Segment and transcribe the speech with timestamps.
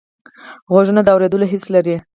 [0.71, 1.95] غوږونه د اوریدلو حس لري